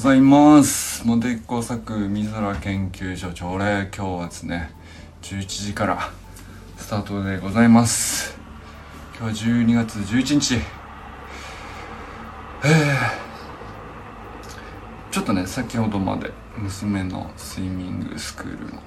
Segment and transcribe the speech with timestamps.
[0.00, 1.06] ざいます。
[1.06, 3.90] モテ工作水空研究所朝礼。
[3.94, 4.70] 今日はですね
[5.20, 6.10] 11時から
[6.78, 8.34] スタートでございます。
[9.18, 10.54] 今日は12月11日。
[12.64, 18.80] えー、ちょっとね先ほどまで娘のスイミングスクールの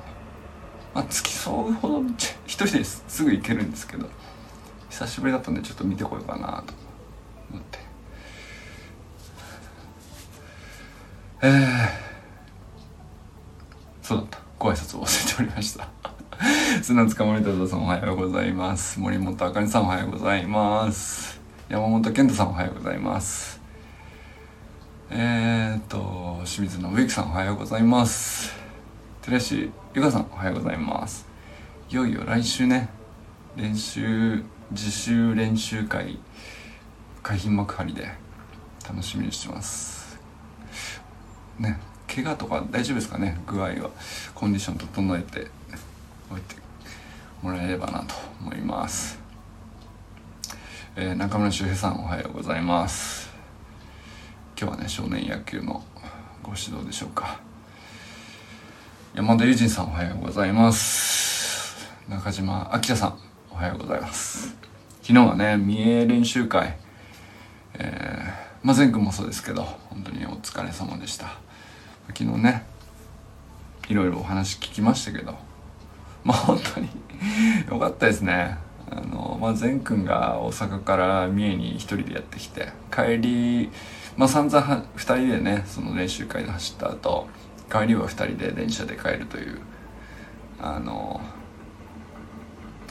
[0.95, 2.02] まあ付き添うほど
[2.48, 4.09] 一人ですぐ行けるんですけど
[4.89, 6.73] 久しぶりだったんでちょっと見てこようかなと
[7.52, 7.83] 思って。
[11.45, 11.52] えー、
[14.02, 14.39] そうだった。
[14.57, 15.89] ご挨拶を忘れておりました。
[16.81, 18.97] 砂塚森田さんおはようございます。
[18.97, 21.41] 森本あかりさんおはようございます。
[21.67, 23.59] 山本健太さんおはようございます。
[25.09, 28.53] えー、っと清水信之さんおはようございます。
[29.21, 31.25] 寺石ゆかさんおはようございます。
[31.89, 32.88] いよいよ来週ね。
[33.57, 34.41] 練習
[34.71, 36.17] 自習練習会。
[37.21, 38.07] 海浜幕張で
[38.88, 40.03] 楽しみにしてます。
[41.59, 41.80] ね
[42.14, 43.40] 怪我とか大丈夫ですかね？
[43.48, 43.90] 具合は。
[44.36, 45.48] コンディション整えて
[46.32, 46.56] おいて
[47.42, 49.20] もらえればなと思います、
[50.96, 53.31] えー、中村修平さんおはようございます。
[54.59, 55.84] 今日はね少年野球の
[56.42, 57.40] ご指導でしょうか。
[59.14, 61.90] 山田友人さんおはようございます。
[62.08, 63.18] 中島明さん
[63.52, 64.56] おはようございます。
[65.02, 66.78] 昨日はね三重練習会
[67.76, 68.03] えー、
[68.64, 71.38] まあ、前君もそうですけど本当にお疲れ様でした。
[72.08, 72.66] 昨日ね
[73.89, 75.36] いろいろお話聞きましたけど
[76.23, 76.88] まあ本当に
[77.69, 78.58] よかったですね。
[78.89, 83.69] あの、まあ、善くんが大阪から三重に一人でやってきて帰り
[84.16, 87.28] まあ散々は2人でねその練習会で走った後
[87.69, 89.59] 帰りは2人で電車で帰るという
[90.61, 91.19] あの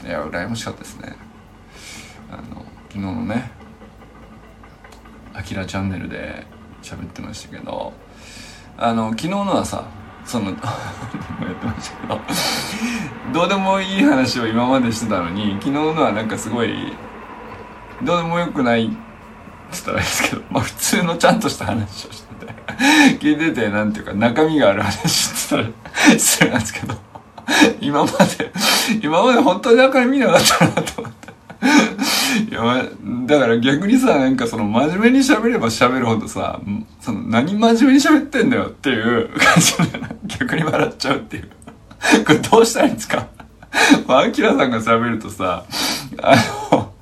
[0.05, 1.15] いや羨ましかったですね。
[2.31, 3.51] あの昨日のね
[5.33, 6.45] 「あきらチャンネル」で
[6.81, 7.93] 喋ってましたけど
[8.77, 9.85] あの昨日のはさ
[10.25, 10.55] その やっ
[11.55, 12.21] てましたけど
[13.33, 16.93] どうでもいい話を今までしてたのに昨日のはなんかすごい
[18.01, 18.95] どうでもよくないって
[19.71, 22.53] 言ったらいいですけどまあ普通のちゃんとした話をしてて
[23.19, 26.95] 聞いててなんていうか中身がある話って言ったら失礼なんですけど
[27.79, 28.51] 今まで
[29.01, 31.33] 今まで本当に中身見なかったなと思って。
[32.49, 32.61] いや、
[33.25, 36.59] だから逆にさ、なんかその真面目に喋れば喋るほどさ、
[36.99, 39.99] その何真面目に喋ってんだよっていう感じで、
[40.39, 41.49] 逆に笑っちゃうっていう。
[42.25, 43.27] これどうしたらいいんですか？
[44.07, 45.65] あ、アキラさんが喋るとさ、
[46.21, 46.35] あ
[46.71, 46.93] の、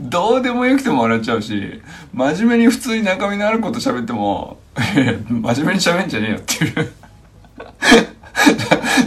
[0.00, 1.80] どうでもよくても笑っちゃうし、
[2.12, 4.58] 真面目に普通に中身のあること喋っても、
[4.94, 6.92] いや真面目に喋んじゃねえよっていう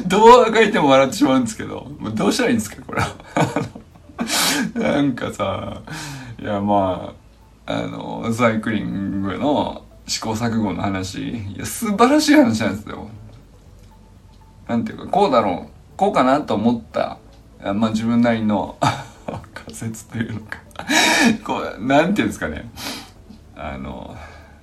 [0.08, 3.16] どうあがいても笑ってしまうんですけど、どうしたらいいんですかこれは？
[4.76, 5.82] なんかさ、
[6.40, 7.14] いやま
[7.66, 13.08] あ、あの、サイクリングの試行錯誤の話、いや素晴らしい話なんですよ。
[14.68, 17.18] なんていうか、こうだろう、こうかなと思った、
[17.74, 18.78] まあ自分なりの
[19.54, 20.60] 仮説というのか
[21.44, 22.70] こう、なんていうんですかね、
[23.56, 24.16] あの、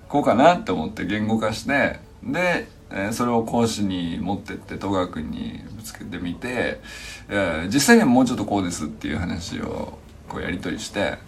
[0.09, 6.81] こうかなって思って言語化して、で、えー、それを講師に持ってって戸川君にぶつけてみて、
[7.29, 9.99] えー、実際にはもうちょっとこうですっていう話を
[10.29, 11.19] こうやり取りして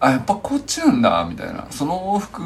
[0.00, 1.66] あやっぱこっちなんだみたいな。
[1.70, 2.42] その往復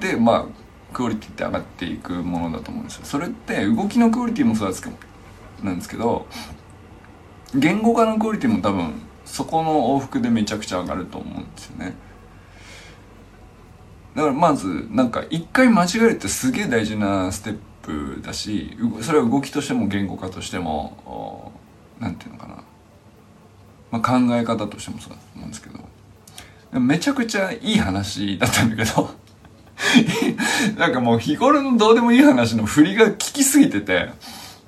[0.00, 0.44] でまあ
[0.92, 3.04] クオリティって上がっていくものだと思うんですよ。
[3.04, 4.96] それって動きのクオリティもそうですけど
[5.62, 6.26] なんですけど
[7.54, 8.92] 言語化のクオリティも多分
[9.24, 11.94] そこの往復でめちゃくちゃ上がると思うんですよね。
[14.14, 21.52] だからまずなんか一回間違えるってすげえ大事なステップだしそれは動きとしても言語化としても
[22.00, 22.64] 何て言うのかな、
[23.90, 25.90] まあ、考え方としてもそうだと思うんですけど。
[26.78, 29.10] めちゃくちゃいい話だったんだけど。
[30.78, 34.10] なんかもう日頃のどうでもいい話の振りが効きすぎてて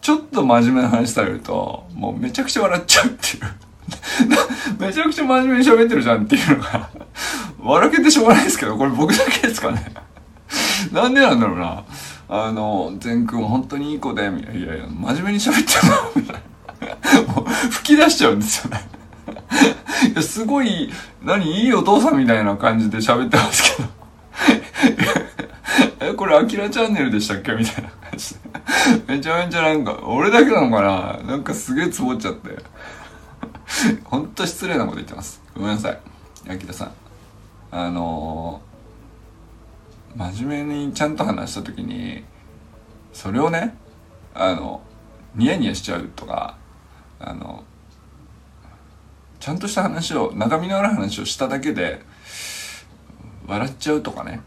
[0.01, 3.43] ちょっと真面目な話されるともうめちゃくちゃ笑っちゃうっていう。
[4.81, 6.89] めちゃくちゃ真面目に喋ってるじゃんっていうのが
[7.59, 9.93] 笑けてしょうがないですけどこれ僕だけですかね。
[10.93, 11.85] なんでなんだろうな。
[12.35, 17.33] あの、善くん本当にいい子で、いやいや、真面目に喋ってるな、みたいな。
[17.35, 18.89] もう、吹き出しちゃうんですよね。
[20.13, 20.91] いや、すごい、
[21.23, 23.89] 何、いいお父さんみたいな感じで喋ってますけど。
[26.09, 27.53] え、これ、アキラチャンネルでしたっけ？
[27.53, 28.41] みたいな感じで。
[29.09, 30.81] めちゃめちゃなんか、俺だけなのか
[31.23, 31.33] な？
[31.33, 32.49] なんかすげえつぼっちゃって。
[34.05, 35.43] ほんと失礼なこと言ってます。
[35.55, 35.99] ごめんなさい。
[36.49, 36.93] アキラさん。
[37.73, 38.72] あのー
[40.17, 42.25] 真面目にちゃんと話した時に
[43.13, 43.75] それをね
[44.35, 44.83] あの
[45.35, 46.57] ニヤニヤしちゃうとか
[47.19, 47.65] あの
[49.41, 52.01] ちゃんとした話を中身のある話をしただけで
[53.47, 54.41] 笑っちゃうとかね。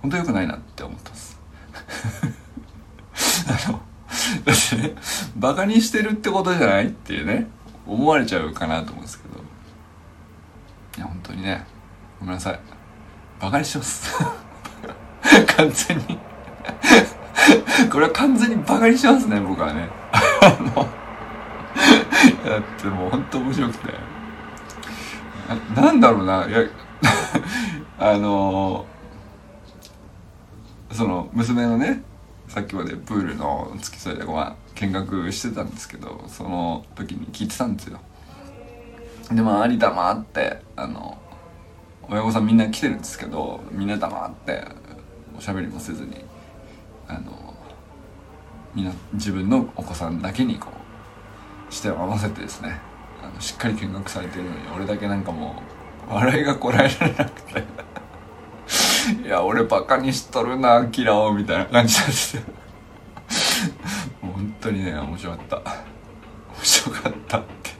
[0.00, 1.38] 本当良くないなって思ってます。
[3.68, 3.80] あの
[4.44, 4.94] だってね
[5.36, 7.46] バカにしてるってことじゃないっていうね
[7.86, 9.40] 思われちゃうかなと思うんですけど。
[10.96, 11.66] いや本当にね
[12.18, 12.79] ごめんなさい。
[13.40, 14.18] バカにしてます。
[15.56, 16.18] 完全に。
[17.90, 19.88] これは完全にバカにしてますね僕はね。
[20.12, 20.74] あの
[22.50, 23.94] だってもう本当面白くて。
[25.74, 26.46] ななんだろうな。
[26.46, 26.58] いや
[27.98, 28.84] あの
[30.92, 32.02] その娘のね
[32.48, 38.00] さっきまでプールの付き添いでまあ見学してたんですけどその時に聞いてたんですよ。
[39.30, 41.16] でまあ有田まってあの
[42.10, 44.64] 親御さんみんな来てるんですけどみんな黙って
[45.38, 46.24] おしゃべりもせずに
[47.06, 47.54] あの
[48.74, 52.80] みんな自分のお子さんだけにこう視点を合わせてですね
[53.22, 55.62] あのしっかり見学されてるのに俺だけなんかも
[56.10, 57.64] う笑いがこらえられなくて。
[59.24, 62.42] いや俺バカにしとるなキラをみたいな感じなんですよ。
[64.22, 65.56] 本当にね面白かった。
[65.56, 65.64] 面
[66.62, 67.70] 白かったって。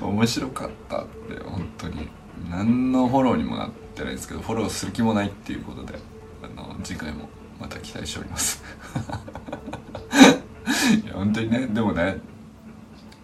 [0.00, 1.19] 面白かったって。
[2.50, 5.94] 何のフォローにもなってないですけどフォローする気もないっていうことで
[6.42, 7.28] あの次回も
[7.60, 8.62] また期待しております。
[11.04, 12.18] いや本当にねでもね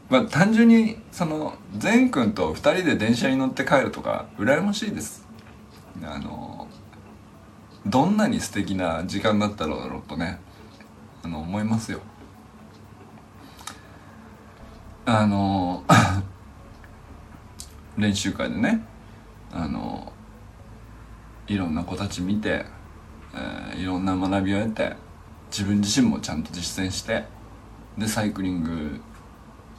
[0.08, 5.26] まあ単純にその善くんと2人で電車に乗って帰るとか羨ましいです。
[6.02, 6.69] あの
[7.87, 10.38] どんなに素敵な時間だったろうだろうとね
[11.25, 12.00] あの思いますよ。
[15.05, 15.84] あの
[17.96, 18.84] 練習会でね
[19.58, 20.12] あの
[21.47, 22.67] いろんな子たち見て、
[23.35, 24.97] えー、いろんな学びを得て
[25.50, 27.25] 自分自身もちゃんと実践して
[27.97, 29.00] でサイクリング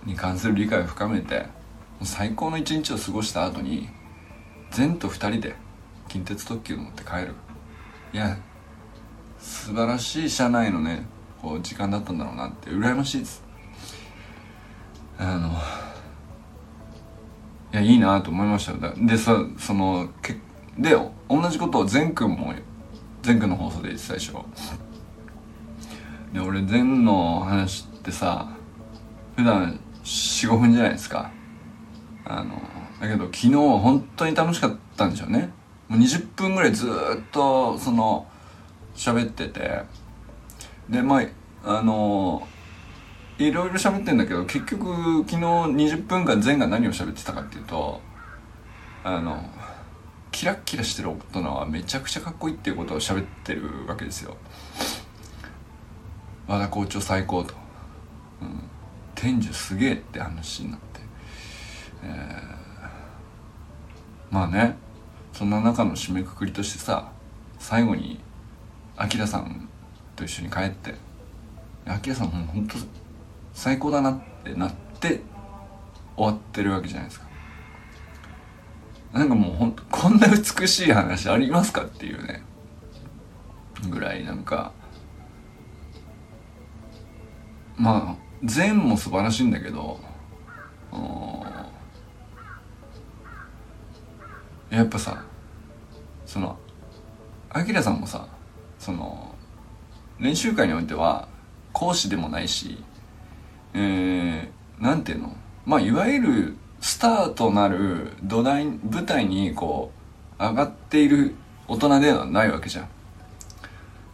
[0.04, 1.46] に関する理解を深めて
[2.02, 3.90] 最高の一日を過ごした後に
[4.72, 5.56] 善と二人で
[6.08, 7.34] 近鉄特急を持って帰る。
[8.14, 8.38] いや
[9.38, 11.06] 素晴らしい車内のね
[11.42, 13.44] こう時間だったんだろうなって羨ましいです。
[15.20, 15.52] あの
[17.74, 18.88] いやいいなと思いました。
[18.88, 20.36] よでさそのけ
[20.78, 20.96] で
[21.30, 22.54] 同じことを善くんも
[23.24, 24.46] 善くんの放送で言ってたでしょ。
[26.34, 28.50] で俺善の話ってさ
[29.36, 31.32] 普段45分じゃないですか。
[32.26, 32.62] あの
[33.00, 35.52] だけど昨日本当に楽しかったんでしょうね。
[35.88, 36.92] もう20分ぐらいずっ
[37.32, 38.28] とその
[38.96, 39.84] 喋ってて。
[40.90, 41.22] でま
[41.66, 42.48] ああの
[43.38, 48.02] いろいろ喋ってんだけど結局昨日20分間全が何を喋ってたかっていうと
[49.04, 49.44] あの
[50.32, 54.36] キラッキラしてる大人はめちゃくちゃかっこいいっていうことを喋ってるわけですよ。
[56.48, 57.54] 和田校長最高と、
[58.42, 58.64] うん、
[59.16, 61.02] 天寿すげえって話になって、
[62.04, 64.78] えー、まあね
[65.34, 67.12] そんな中の締めくくりとしてさ
[67.60, 68.20] 最後に
[68.96, 69.68] アキラさん
[70.16, 70.96] と一緒に帰って
[71.86, 72.76] アキラさんもうほんと
[73.58, 75.22] 最高だなってなって
[76.16, 77.26] 終わってるわけじゃないですか。
[79.12, 82.44] なんかもうほんとこんな美しい話ありますかっていうね。
[83.90, 84.72] ぐらいなんか。
[87.78, 90.00] まあ善も素晴らしいんだけど
[94.70, 95.24] やっぱさ
[96.28, 96.58] その
[97.50, 98.28] アキラさんもさ
[98.78, 99.34] その
[100.20, 101.28] 練習会においては
[101.72, 102.84] 講師でもないし
[103.80, 105.36] えー、なんていうの？
[105.68, 109.92] まあいわゆるスターとなる土台舞台にこ
[110.40, 111.36] う上がっている
[111.68, 112.90] 大人ではないわけじゃん。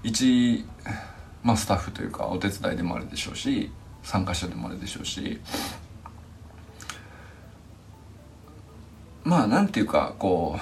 [0.03, 0.65] 一
[1.43, 5.39] まあスタッフというかお手伝いでもあるでしょうし参加者でもあるでしょうし。
[9.23, 10.61] まあなんていうかこう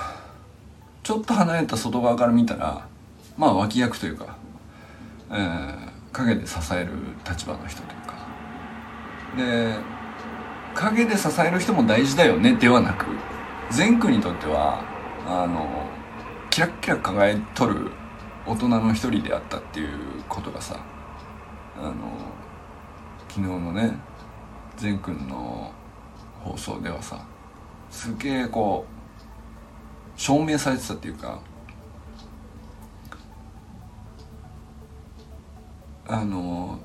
[1.01, 2.87] ちょっと離れた外側から見たら
[3.35, 4.37] まあ脇役というか、
[5.31, 5.77] えー、
[6.11, 6.91] 陰で支える
[7.27, 8.00] 立場の人とか。
[9.37, 9.75] で
[10.73, 13.05] 陰で支える人も大事だよねではなく
[13.69, 14.83] 善くんにとっては
[15.27, 15.67] あの
[16.49, 17.91] キラッキラ輝いとる
[18.45, 19.89] 大人の一人であったっていう
[20.27, 20.79] ことがさ
[21.77, 21.93] あの
[23.29, 23.97] 昨日のね
[24.77, 25.71] 善くんの
[26.39, 27.23] 放送ではさ
[27.89, 31.41] すげえこう証明されてたっていうか
[36.07, 36.79] あの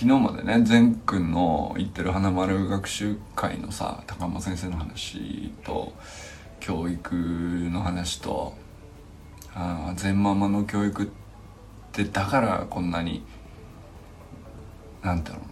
[0.00, 5.92] 昨日までね善くんの言ってる花丸学習会のさ高間先生の話と
[6.58, 8.54] 教育の話と
[9.52, 11.06] あ善ママの教育っ
[11.92, 13.22] てだからこんなに
[15.02, 15.42] なんていうの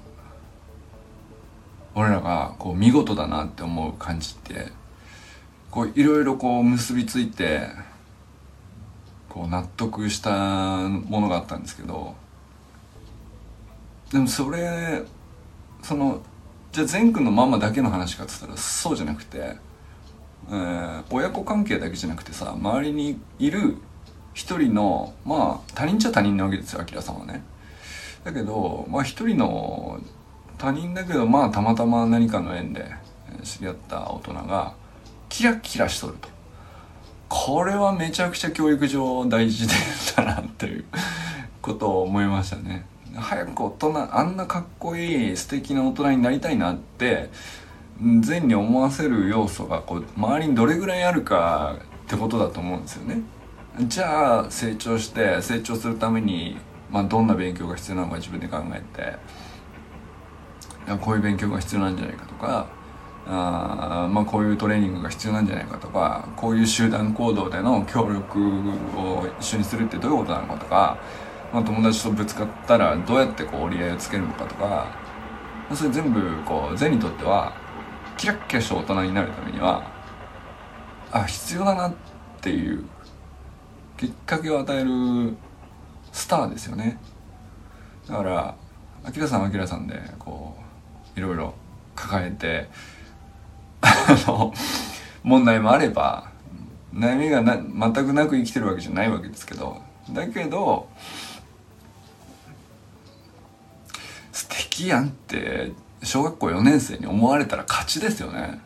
[1.95, 4.69] 俺らがこう見事だなって思う感じって
[5.71, 7.69] こういろいろこう結びついて
[9.29, 10.31] こう納得した
[10.89, 12.15] ものがあったんですけど
[14.13, 15.03] でもそれ
[15.83, 16.23] その
[16.73, 19.57] じゃあ善くんのママだけの話かっつったらそうじゃなくて、
[20.51, 23.77] えー、親子関係だけじゃなくてさ周りにいる
[24.35, 27.43] 一人のまあ他人っちゃ他人なわけですよあきらさんはね。
[28.25, 30.01] だけどまあ一人の
[30.59, 32.85] 他人だけどまあたまたま何かの縁で
[33.43, 34.75] 知り合った大人が
[35.29, 36.29] キラキラしとると
[37.29, 39.69] これはめちゃくちゃ教育上大事
[40.17, 40.85] だなっていう
[41.61, 42.87] ことを思いましたね
[43.17, 47.31] 早く大人あんなかっこいい素敵な大人になりたいなって
[48.21, 53.23] 善に思わせる要素がこう周りにどれぐらいあるかってことだと思うんですよね。
[53.83, 56.59] じゃあ成長して成長するために、
[56.91, 58.83] まあ、どんな勉強が必要なのか自分で考え
[60.87, 62.67] てこういう勉強が必要なんじゃないかとか
[63.29, 68.41] あまあこういうトレーニングが必要なんじゃないかとかこういう集団行動での協力
[68.97, 70.99] を一緒にするってどういうことなのかとか、
[71.53, 74.97] まあ、友達とぶつかったらどうやってこう折り合いをつけるのかとか
[75.75, 77.55] それ全部こう善にとっては
[78.17, 79.91] キラッキラした大人になるためには
[81.11, 81.95] あ必要だなっ
[82.41, 82.85] ていう
[83.97, 85.37] きっかけを与える
[86.13, 86.99] スターですよね。
[88.09, 88.55] だから
[89.05, 90.57] アキラさんはアキラさんでこ
[91.17, 91.55] ういろいろ
[91.95, 92.69] 抱えて
[93.81, 93.91] あ
[94.27, 94.53] の
[95.23, 96.31] 問題もあれば
[96.95, 100.89] 悩みがな全くなく生きてるわけじゃないわけですけどだけど
[104.79, 105.73] 素敵やんって
[106.05, 108.61] 小学校4年生に思われたら勝ちですよね。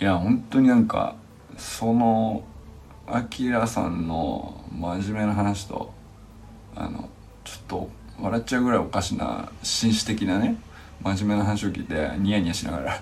[0.00, 1.14] いや本当になんか
[1.56, 2.42] その
[3.06, 5.94] アキラさんの真面目な話と
[6.74, 7.08] あの
[7.44, 7.90] ちょっと
[8.20, 10.56] 笑っちゃうぐらいおかしな紳士的なね
[11.04, 13.00] 真面目な話を聞いてニヤニヤしながら。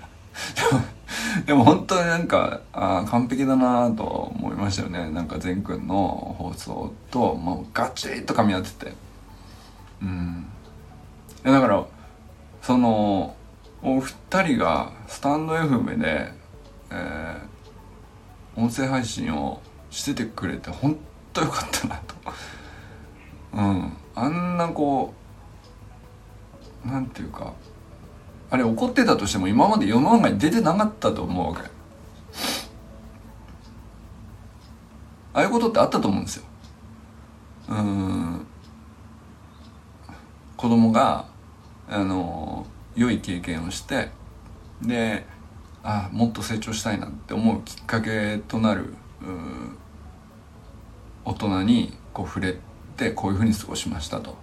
[1.46, 5.08] でも本当になんかあ完璧だなと思いましたよね。
[5.10, 8.92] なんか善くんの放送ともうガチッと噛み合ってて。
[10.02, 10.46] うん。
[11.42, 11.86] だから
[12.66, 13.36] その
[13.80, 16.32] お二人がスタンド FM で、
[16.90, 20.98] えー、音声配信をしててくれて本
[21.32, 22.14] 当よかったなと。
[23.52, 23.92] うん。
[24.16, 25.14] あんなこ
[26.84, 27.54] うなんていうか
[28.50, 31.70] あれ怒ってたとしても今まで世の中に出てなかったと思うわけ。
[35.34, 36.44] ああいうことってあったと思うんですよ。
[37.68, 38.44] うん。
[40.56, 41.35] 子供が
[41.88, 44.10] あの良い経験をして
[44.82, 45.24] で
[45.82, 48.94] あもっと成長したいなって思うきっかけとなる
[51.24, 52.56] 大人にこう触れ
[52.96, 54.36] てこういうふうに過ごしましたと、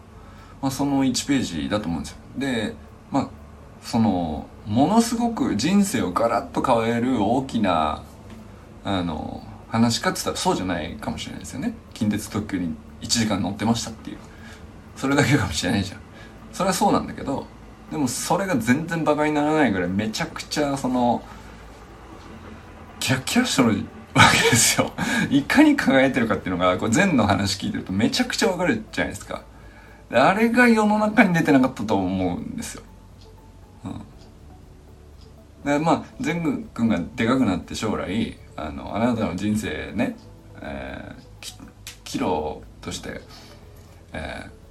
[0.61, 2.17] まあ、その1ページだと思うんですよ。
[2.37, 2.73] で
[3.11, 3.29] まあ
[3.81, 8.03] そのものすごく人生をガラッと変える大きな
[8.85, 11.73] あの話かって言ったらそうじゃないかもしれないですよね。
[11.93, 14.17] 近鉄特急に1時間乗ってましたっていう。
[14.95, 16.02] それだけかもしれないじゃん。
[16.53, 17.47] それはそうなんだけど
[17.91, 21.21] でもそれが全然バカにならないぐらいめちゃくちゃその
[22.99, 24.93] キャッキャしてるわけですよ。
[25.29, 29.43] いかに輝いてるかっていうのがこう禅の話聞いてるとめちゃくちゃわかるじゃないですか。
[30.11, 32.83] あれが世の中に出てなかったと思うんですよ。
[35.65, 35.69] うん。
[35.69, 40.15] でまあ善くんがでかくなって将来あのあなたの人生ね、
[40.61, 41.53] えー、
[42.03, 43.21] 岐路として、
[44.13, 44.62] えー、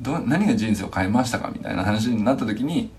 [0.00, 2.90] ど何が人生を変えましたかみたいな話になった時に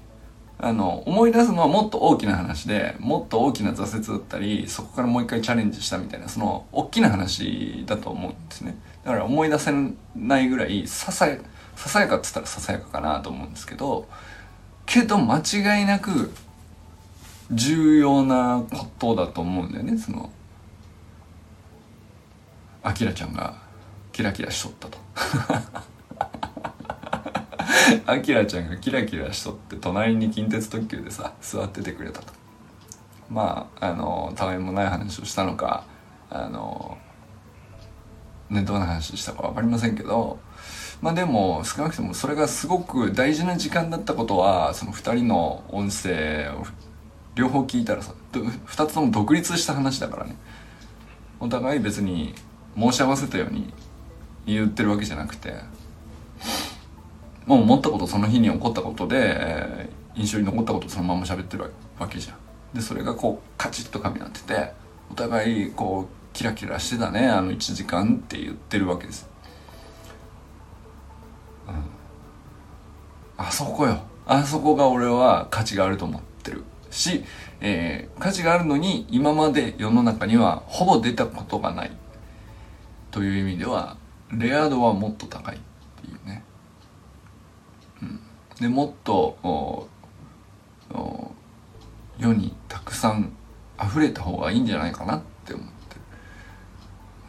[0.60, 8.78] あの思い出すのはもっと大きな話でもっと大きな挫折だったりそこからもう一回チャレンジしたみたいなその大きな話だと思うんですね。
[9.04, 9.72] だから思い出せ
[10.16, 11.38] ないぐらいささや
[11.76, 14.08] ささやかっつったらささやかかなと思うんですけど
[14.86, 16.32] けど間違いなく
[17.52, 19.98] 重要なことだと思うんだよね。
[19.98, 20.32] その
[22.84, 23.56] あきらちゃんが
[24.14, 25.93] キラキラしとったと。
[28.06, 32.34] あきらちゃんがキラキラしとって隣に近鉄特急でさ座っててくれたと。
[33.30, 35.86] まああのたわいもない話をしたのか
[36.30, 36.98] あの
[38.50, 40.40] ねどんな話したか分かりませんけど
[41.02, 46.66] まあでも少なくともそれがすごく大事な時間だったことはその2人の音声を
[47.36, 50.36] 両方聞いたらさ2つとも独立した話だからね。
[51.40, 52.34] お互い別に
[52.78, 53.74] 申し合わせたように
[54.46, 55.56] 言ってるわけじゃなくて
[57.46, 62.38] もう思ったことその日に起こったことで、えー、印象に残ったことそのまま喋ってるわけじゃん。
[62.74, 64.72] でそれがこうカチッと噛み合ってて
[65.12, 69.30] お互いこうキラキラしてたねあの1時間って言ってるわけです、
[71.68, 71.84] うん、
[73.38, 74.02] あそこよ。
[74.26, 77.24] あそこが俺は価値があると思ってるし、
[77.60, 81.92] えー、価値があるのに今まで世の中にはほぼ出たことがない
[83.12, 83.98] という意味では
[84.32, 85.60] レア度はもっと高いっ
[86.02, 86.44] ていうね、
[88.64, 89.90] でもっと
[92.18, 93.34] 世にたくさん
[93.78, 95.74] 溢れた方がいいんじゃないかなって思って。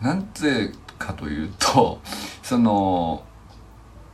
[0.01, 1.99] なんぜかというと
[2.45, 3.25] その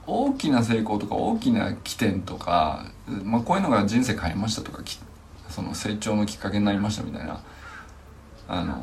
[0.07, 2.87] 大きな成功とか大きな起点とか、
[3.23, 4.83] まあ、こういうのが人生変えましたとか
[5.51, 7.41] その成長のきっかけになりましたみたいな。
[8.49, 8.83] あの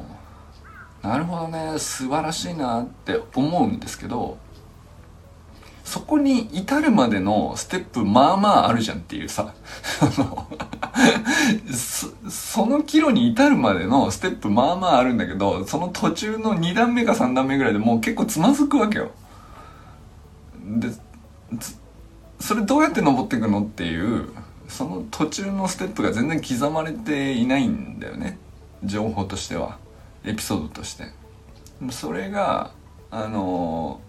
[1.02, 4.38] なるほどね素晴らしいなって思うんですけど
[5.88, 9.54] そこに至るまでのステップまあまああるじゃんっていうさ。
[12.30, 19.12] その岐路に至るまでのステップまあまああるんだけどその途中の2段目か3段目ぐらいでもう結構つまずくわけよ。
[20.62, 20.90] で
[22.42, 24.28] それどうやって登っていくのっていう
[24.68, 28.38] その途中のステップが全然刻まれていないんだよね。
[28.84, 29.78] 情報としては。
[30.26, 31.06] エピソードとして。
[31.92, 32.72] それが
[33.10, 34.02] あの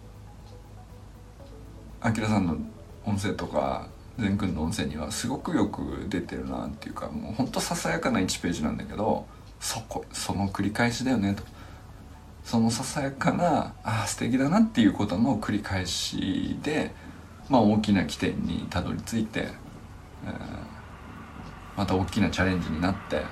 [2.01, 2.57] あきらさんの
[3.05, 3.89] 音声とか
[4.19, 9.27] 善くんの音声にはすごくよく出てるなっていうかもうほんとささやかな1ページなんだけど
[9.61, 11.43] そこその繰り返しだよねと。
[12.45, 16.93] そのささやかなあ素敵だなっていうことの繰り返しで
[17.51, 20.33] まあ大きな起点にたどり着いて、えー、
[21.77, 23.23] また大きなチャレンジになってっ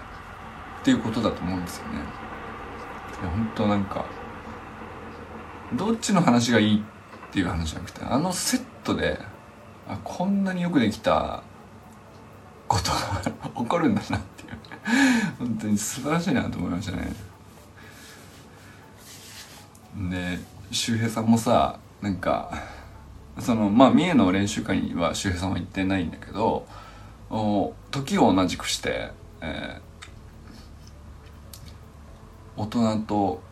[0.84, 1.94] ていうことだと思うんですよね。
[3.22, 4.04] いや本当なんか
[5.74, 6.95] どっちの話がいいって
[7.36, 9.18] ていう話じゃなくてあのセットで
[9.86, 11.42] あこんなによくできた
[12.66, 13.30] ことが
[13.62, 14.58] 起こるんだなっていう。
[15.38, 17.12] 本当に素晴らしいなと思いましたね。
[20.10, 20.38] で
[20.70, 22.50] 周平さんもさなんか
[23.38, 26.66] そのまあ三重の練習会には周平さんは行ってないんだけど
[27.90, 29.10] 時を同じくして、
[29.42, 33.42] えー、大人と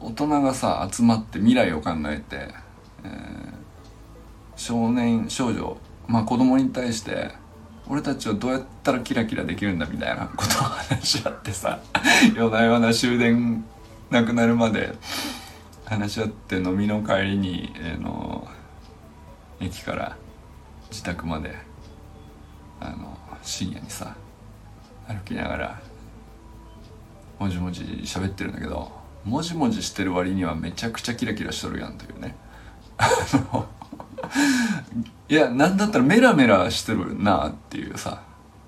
[0.00, 7.30] 大人がさ集まって未来を考えて、ー、少年少女まあ子供に対して
[7.88, 11.80] 俺たちはどうやったらキラキラできるんだみたいなことを話し合ってさ
[12.34, 13.64] 夜な夜な終電
[14.10, 14.96] なくなるまで
[15.84, 18.48] 話し合って飲みの帰りに、えー、の
[19.60, 20.16] 駅から
[20.90, 21.54] 自宅まで
[22.80, 24.16] あの深夜にさ
[25.06, 25.82] 歩きながら
[27.38, 28.90] もじもじ喋ってるんだけど
[29.24, 32.36] もじもじしてる割にはめちゃくちゃキラキラしとるやんというね。
[35.28, 38.22] いやなんだったらメラメラしてるなっていうさ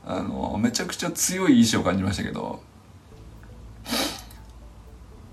[0.07, 2.67] あのめちゃくちゃ強い意志を感じましたけど。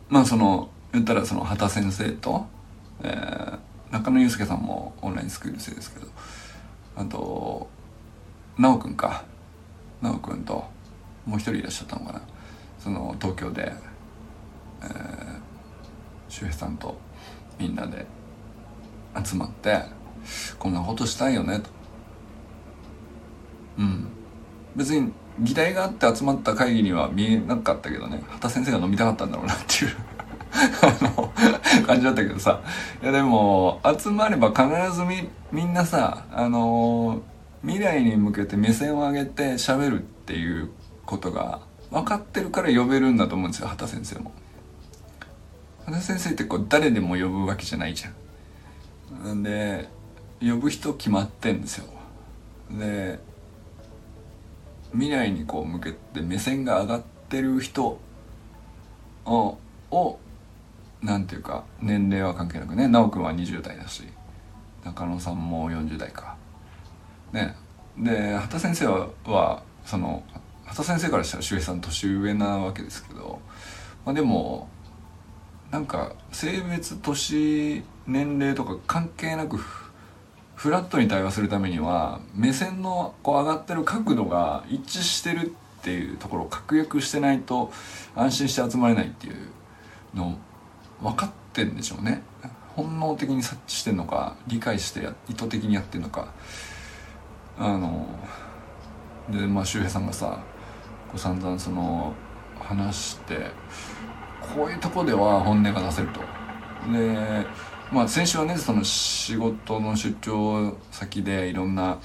[0.07, 2.45] まあその言ったらその畑先生と、
[3.01, 3.59] えー、
[3.91, 6.07] 中野祐介さんもオンラインスクール生ですけど
[6.95, 7.67] あと
[8.57, 9.23] 奈くんか。
[10.01, 10.65] 奈くんと
[11.25, 12.21] もう一人いらっしゃったのかな。
[12.79, 13.73] その東京で、
[14.83, 15.39] えー、
[16.29, 16.97] 周平さんと
[17.57, 18.05] みんなで
[19.23, 19.83] 集まって
[20.59, 21.69] こんなことしたいよねと。
[23.79, 24.07] うん。
[24.75, 28.23] 別に議題があって集まった会議には見えなかったけどね。
[28.27, 29.95] 畑先生が飲みたかったんだろうなっていう。
[30.55, 31.33] あの
[31.85, 32.61] 感じだったけどさ。
[33.01, 37.21] いやでも集まれば必ずみみんなさあの
[37.61, 40.69] 未来に向けて目線を上げて喋るっていう
[41.05, 44.31] ことが分かってるから呼べるんだと思うんですよ畑先生も。
[45.85, 48.13] 畑先生ってこう誰でも呼ぶわけじゃないじゃん。
[49.43, 49.89] で
[50.41, 51.85] 呼ぶ人決まってんですよ。
[52.71, 53.19] で
[54.91, 57.99] 未来にこう向けて目線が上がってる人
[59.25, 59.57] を
[59.91, 60.19] を
[61.01, 64.03] なんていうか年齢は関係なくね奈くんは20代だし
[64.83, 66.35] 中野さんも40代か
[67.31, 67.55] ね
[67.97, 70.23] で畑先生ははその
[70.65, 73.39] 畑先生からしたら周平さん年上なわけですけど、
[74.05, 74.67] まあ、でも
[75.71, 79.57] なんか性別年年齢とか関係なく
[80.55, 87.71] フラットに対話するためには目線のこう上がってる角度が一致してるっていうところを確約してないと
[88.15, 89.35] 安心して集まれないっていう
[90.13, 90.37] の
[91.01, 92.23] 分かってんでしょうね。
[92.75, 96.33] 本能的に察知してんのか理解して意図的にやってんのか。
[97.57, 98.07] あの
[99.29, 100.39] でまあ周平さんがさ
[101.07, 102.13] こう散々その
[102.59, 103.51] 話して
[104.41, 106.19] こういうとこでは本音が出せると。
[106.91, 107.45] で
[107.91, 111.99] まあ先週はねその仕事の出張先でいろんな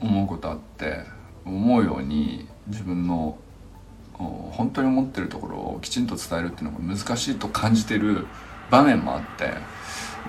[0.00, 1.04] 思うことあって
[1.44, 3.38] 思うように自分の
[4.14, 8.26] 本当に思ってるところをきちんと伝えるっていうのが難しいと感じてる
[8.70, 9.52] 場面もあって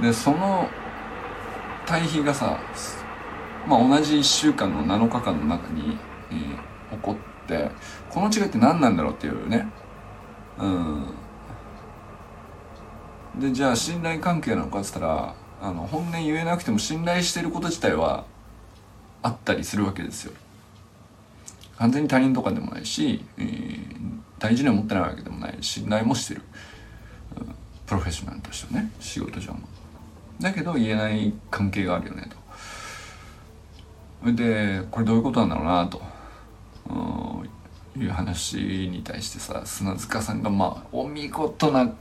[0.02, 0.70] でその
[1.86, 2.60] 対比がさ、
[3.66, 5.98] まあ、同じ1週間の7日間の中に、
[6.30, 7.72] えー、起こって
[8.10, 9.72] この違いって何なんだろうっていうね。
[10.60, 11.06] うん。
[13.40, 18.26] でじゃあ信頼関係なのかっつったらあの本音言えなくても信頼してること自体は
[19.22, 20.34] あったりするわけですよ。
[21.78, 23.78] 完全に他人とかでもないし、えー、
[24.40, 26.42] 大事に思ってないわけでもない信頼もしてる、
[27.86, 29.60] プロフェッショナルとしてね仕事上も。
[30.40, 32.30] だけど言えない関係があるよね
[34.24, 34.32] と。
[34.32, 36.02] でこれどういうことなんだろうなと、
[37.96, 41.94] う、いう話に対してさ砂塚さんがまあお見事な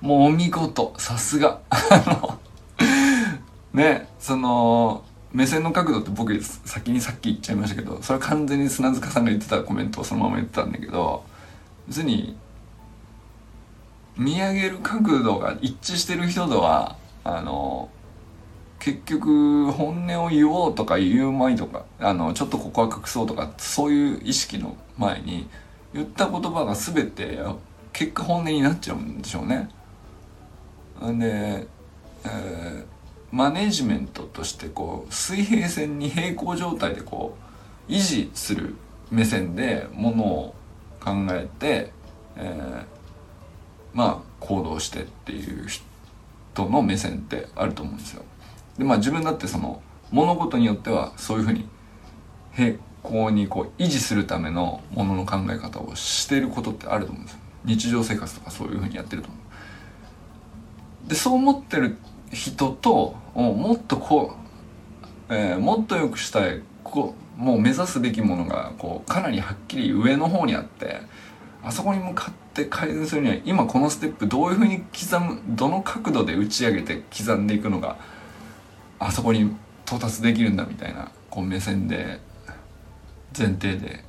[0.00, 2.38] もうお見事さすが あの
[3.72, 11.24] ねその目線の角度って僕先にさっき言っちゃいましたけどそれは完全に砂塚さんが言ってたコメントをそのまま言ってたんだけど
[11.86, 12.36] 別に
[14.16, 17.90] 見上げる角度が一致してる人とはあの
[18.78, 25.48] 結局本音を言おうとか言う前とかあのちょっとここは隠そうとかそういう意識の前に
[25.92, 27.38] 言った言葉が全て
[27.92, 29.68] 結果本音になっちゃうんでしょうね。
[31.00, 31.66] で、
[32.24, 32.84] えー、
[33.30, 37.36] マネジメントとしてこう水平線に平行状態でこ
[37.88, 38.74] う維持する
[39.10, 40.54] 目線でものを
[41.00, 41.92] 考えて、
[42.36, 42.84] えー、
[43.94, 48.24] まあ行動してっていう人の目線ってあると思うんですよ。
[48.76, 51.68] でまあ自分だってその物事によってはそういうふうに
[52.52, 57.40] 平行にこう維持するためのものの考え方をしてることってあると思うんですよ。
[57.64, 59.37] 日常生活とかそういうふうにやってると思う。
[61.06, 61.96] でそう思ってる
[62.32, 64.34] 人ともっとこ
[65.30, 71.00] う、えー、もっと良くしたいこうもう目指すべきものがこうかなりはっきり上の方にあって
[71.62, 77.96] あそこに向かって改善するには今このステップどういうふうに刻むどの角度で打ち上げて刻んでいくのが
[78.98, 79.54] あそこに
[79.86, 82.20] 到達できるんだみたいなこう目線で
[83.36, 84.04] 前提で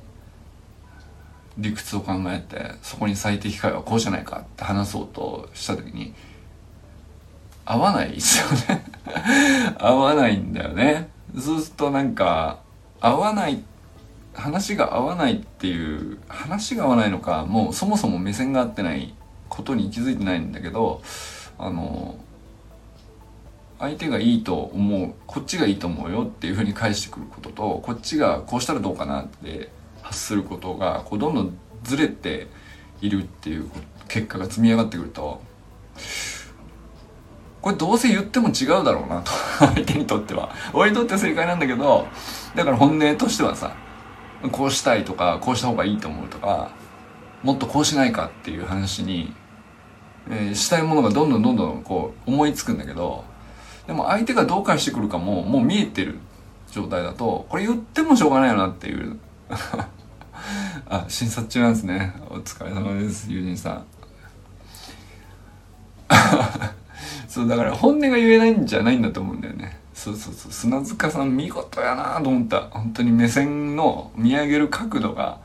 [1.58, 6.14] 理屈を考えてそこに最適解はこうじゃないかって話そうとした時に
[7.70, 8.84] 合わないですよね。
[9.78, 11.08] 合わないんだよね。
[11.38, 12.58] そうするとなんか
[13.00, 13.62] 合わない
[14.34, 19.14] 話が合わないっていう話が合わないのかもうそもそも目線が合ってない
[19.48, 21.00] ことに気づいてないんだけど
[21.58, 22.16] あの
[23.78, 29.70] 相手がいいと思うこっちがいいと思うよっていうふうに返してくることとこっちがこうしたらどうかなって
[30.02, 32.48] 発することがこうどんどんずれて
[33.00, 33.70] いるっていう
[34.08, 35.40] 結果が積み上がってくると。
[37.60, 40.50] これどうせ言っても違うだろうなと 相手にとっては。
[40.72, 42.06] 俺にとっては正解なんだけど
[42.54, 43.72] だから本音としてはさ
[44.50, 46.70] こうしたいとかこうした方がいいと思うとか
[47.42, 49.34] もっとこうしないかっていう話に、
[50.30, 53.24] えー、したいものがどんどんどんどんこう思いつくんだけど
[53.86, 56.18] でも相手がどう返してくるかももう見えてる
[56.70, 59.18] 状態だとこれ言ってもしょうがないよなっていう。
[60.88, 62.14] あ診察中なんですね。
[62.28, 63.84] お疲れ様です友人さん。
[67.30, 69.78] そうだから本音が言えないんじゃないんだと思うんだよね。
[69.94, 70.52] そうそうそう。
[70.52, 72.62] 砂塚さん見事やなと思った。
[72.62, 75.38] 本当に目線の見上げる角度が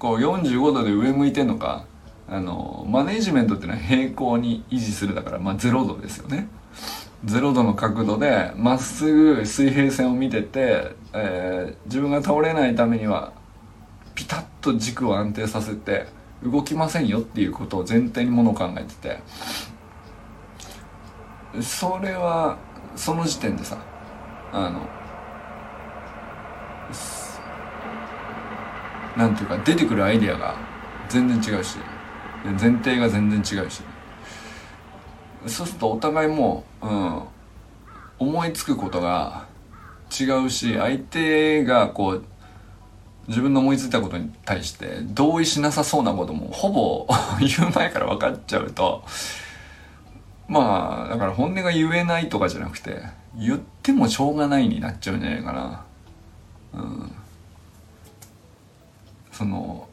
[0.00, 1.84] こう45度で上向いてんのか
[2.28, 6.48] あのマネジメントっていうのは平行に維持するだからまあ0度ですよね。
[7.24, 13.32] 0度の角度でまっすぐ水平線を見てて、えー、自分が倒れないためには
[14.16, 16.06] ピタッと軸を安定させて
[16.42, 19.20] 動きませんよっていうことを前提にものを考えてて。
[21.62, 22.58] それは
[22.96, 23.78] その時点でさ
[24.52, 24.86] あの
[29.16, 30.56] なんていうか出てくるアイディアが
[31.08, 31.76] 全然違うし
[32.60, 33.82] 前提が全然違うし。
[35.46, 37.22] そうするとお互いもう、ん、
[38.18, 39.46] 思いつくことが
[40.10, 42.24] 違うし相手がこう
[43.28, 47.06] 自分の思いついたことに対して同意しなさそうなこともほぼ
[47.40, 49.04] 言う前から分かっちゃうと
[50.48, 53.02] まあだから本音が言えないとかじゃなくて
[53.36, 55.84] 言ってもしょうがないになっちゃうんじゃないかな。
[56.74, 57.12] うん。
[59.38, 59.88] その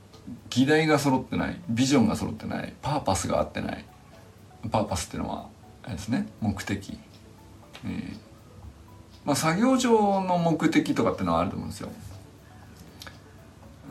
[0.49, 3.85] 議題が揃ってないビジョンが揃ってないパーパスが合ってない
[4.71, 5.47] パーパスっていうのは
[5.83, 6.97] あれですね目的、
[7.85, 8.17] えー、
[9.23, 11.89] まあ作業上の目的とかってのはあると思うんですよ、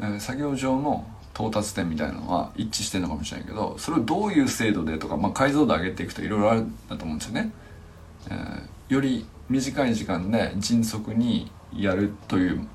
[0.01, 7.53] えー、作業上の到達点みたいなのは一致してるのかもしれないけどそれをどういう精度でとか、まあ、解像度上げていくといろいろあるんだと思うんですよね、
[8.31, 12.67] えー、より短い時間で迅速にやるという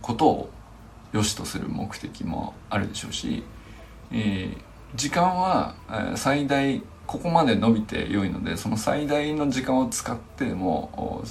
[0.00, 0.50] ことを
[1.12, 3.44] 良しとする目的もあるでしょうし、
[4.10, 4.56] えー、
[4.94, 5.74] 時間は、
[6.16, 11.22] 最大ここまで伸びて良いのでその最大の時間を使っても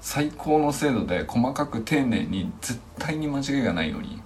[0.00, 4.20] 最高の精度で細かく丁寧に絶対に間違いがないように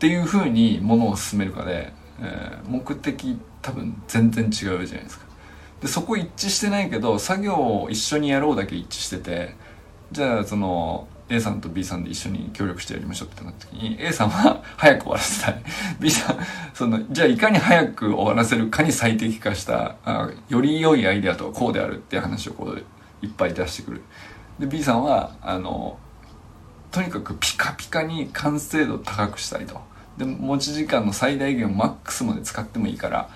[0.00, 5.26] っていうふうにものを進めるかで、えー、目的多分全然違うじゃないですか。
[5.82, 9.54] でそこ一致してないけど作業を一緒にやろうだけ一致してて
[10.10, 15.62] じゃあその A さんと B さんで一緒に協力してやりましょうってなった時に A さんは早く終わらせたい。
[16.00, 16.38] B さん
[16.72, 22.82] そのじゃあいかに早く終わらせるかに最適化したあより良いアイデアとはこうであるっていう話をこう
[23.20, 24.02] いっぱい出してくる。
[24.58, 25.98] で B さんはあの
[26.90, 29.89] とにかくピカピカに完成度高くしたいと。
[30.18, 33.30] で持ち時間の最大限をマックスまで使ってもいいから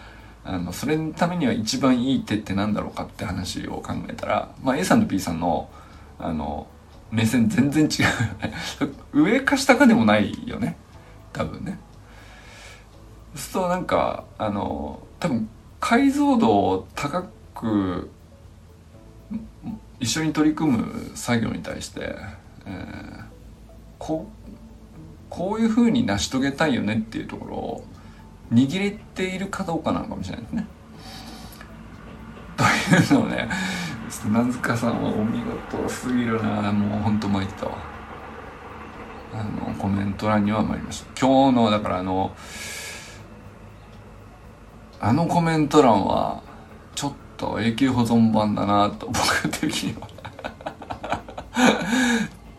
[0.44, 5.68] あのそれのためには一番いい手って何だろうかって話を考えたら、まあ、A さんと B さんの
[6.18, 6.66] あの
[7.10, 8.02] 目線全然違
[8.82, 8.92] う。
[9.22, 10.76] 上か下かでもないよね。
[11.32, 11.78] 多分ね。
[13.34, 15.48] そうするとなんかあの多分
[15.80, 18.10] 解像度を高く
[20.00, 22.14] 一緒に取り組む作業に対して、
[22.66, 23.24] えー、
[23.98, 24.26] こ
[25.34, 27.84] こういうふうに成し遂げたいよねっていうところを
[28.52, 30.66] 握れているかどうかなのかもしれないですね。
[32.56, 32.62] と
[33.14, 33.48] いうのをね
[34.08, 36.70] 砂塚さんはお見事すぎるな。
[36.70, 37.72] もうほんと参ったわ。
[39.32, 41.26] あのコメント欄には参りました。
[41.26, 42.32] 今日のだからあの
[45.00, 46.44] あのコメント欄は
[46.94, 50.13] ちょっと永久保存版だなと僕的には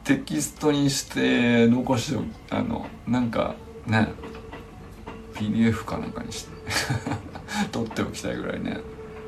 [0.06, 2.20] テキストにして残して
[2.52, 3.56] あのなんか
[3.88, 4.10] ね
[5.34, 6.56] PDF かなんかにして
[7.74, 8.80] 撮っておきたいぐらいね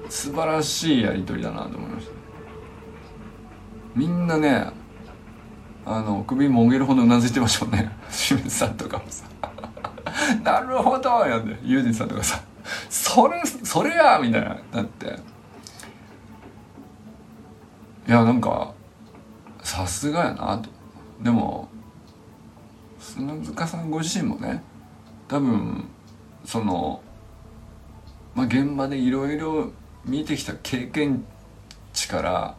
[0.08, 2.12] 素晴らしいやり取りだなと思いました
[3.96, 4.68] みんなね
[5.86, 9.26] あの首もげるほどうなずいてましたもんね 清水さんとかもさ
[10.44, 12.40] 「なるほど!」やんでユージンさんとかさ
[12.90, 15.20] 「それそれや!」みたいなだって
[18.08, 18.74] いやなんか
[19.67, 20.69] さすがやなと
[21.21, 21.67] でも
[23.01, 24.63] 砂塚さんご自身もね
[25.27, 25.89] 多分
[26.45, 27.01] その
[28.34, 29.73] まあ現場でいろいろ
[30.06, 31.25] 見てきた経験
[31.91, 32.56] 値から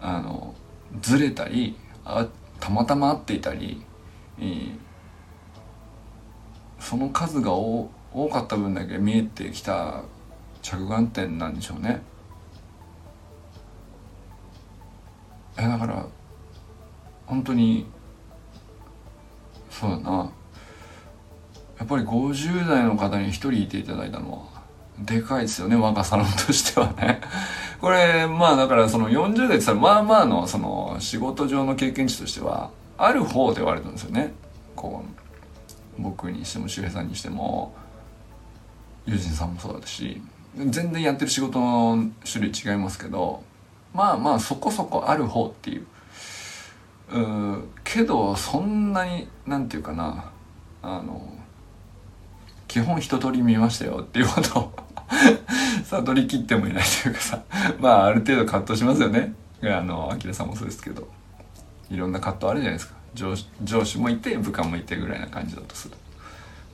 [0.00, 0.54] あの
[1.02, 1.76] ずれたり
[2.06, 2.26] あ
[2.60, 3.82] たまたま会っていたり、
[4.40, 4.78] えー、
[6.80, 7.90] その数が多
[8.32, 10.04] かった分だけ見えてきた
[10.62, 12.00] 着眼点なんでしょうね。
[15.58, 16.06] えだから
[17.26, 17.86] 本当に
[19.70, 20.30] そうだな。
[21.78, 24.62] やっぱり50代の方に一人いていただいたのは
[24.98, 27.20] でかいですよね若さのとしてはね。
[27.80, 34.32] これまあだからその40代って言ったらまあまあのその仕事上の経験値としてはある方で言われたんですよね。
[34.74, 35.04] こ
[35.98, 37.74] う僕にしても周平さんにしても
[39.04, 40.22] 友人さんもそうだし
[40.56, 43.42] 全然やってる仕事の種類違いますけど
[43.96, 45.86] まあまあそこそこある方っていう。
[47.08, 50.30] うけどそんなになんていうかな。
[50.82, 51.32] あの
[52.68, 54.60] 基本一通り見ましたよっていうこと。
[54.60, 54.72] を
[55.84, 57.40] 悟りきってもいないというかさ。
[57.80, 59.34] まあある程度葛藤しますよね。
[59.62, 61.08] あのアキラさんもそうですけど。
[61.90, 62.96] いろんな葛藤あるじゃないですか。
[63.16, 65.96] 上上司もいて部下もいてぐらいな感じだとする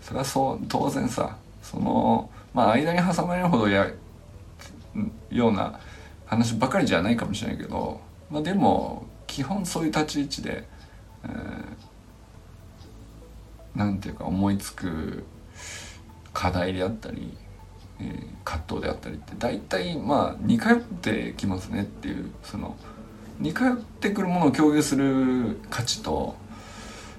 [0.03, 3.87] それはそう当然さそのまあ間に挟まれるほどや
[5.31, 5.79] ような
[6.37, 10.69] 話ばかりじゃないかもしれないけど、まあ、でも基本そういう立ち位置で、
[11.25, 15.25] えー、なんていうか思いつく
[16.33, 17.37] 課題であったり
[18.03, 22.77] えー、葛藤であったりって大体まあ似通ってきますねっていうその
[23.39, 26.37] 似通ってくるものを共有する価値と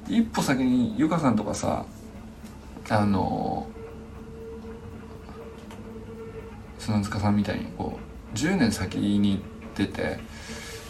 [0.10, 1.86] 一歩先にゆかさんとかさ
[2.90, 3.68] あの
[6.80, 9.42] 砂塚さんみたいにこう10年先に
[9.76, 10.20] 出て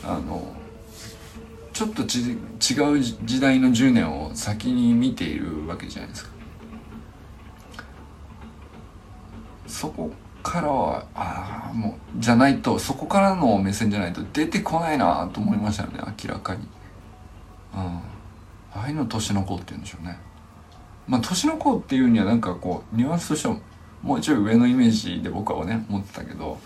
[0.04, 0.56] あの
[1.74, 2.38] ちょっとち違う
[3.02, 6.34] 時代の10年を先に見ているわけじゃないですか。
[9.68, 10.12] そこ
[10.44, 16.68] からはああもうじゃないとそこからの目線じゃないと出てこないなと思いましたよね明らかに。
[17.74, 17.80] うん。
[17.80, 18.02] あ
[18.86, 20.20] あいうの年の子って言うんでしょうね。
[21.08, 23.58] まあ年の子っていうにはなんかこうニュアンスとしては
[24.04, 26.60] もうちょい上のイメージで僕はね持ってたけど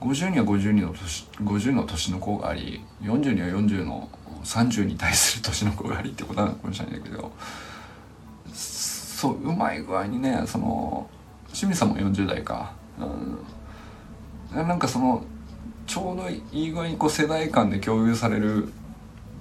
[0.00, 4.08] 50には52の年50の年の子があり40には40の
[4.44, 7.30] 30に対する年の子がありってことなのかもしれないんだけど
[8.52, 11.08] そううまい具合にねその
[11.52, 15.22] 清水さんも40代か、うん、なんかその
[15.86, 18.72] ちょうどいい具合にこう世代間で共有される、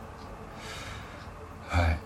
[1.68, 1.98] はい。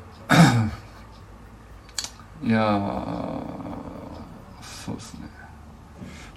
[2.48, 3.40] いや
[4.61, 5.29] そうですね、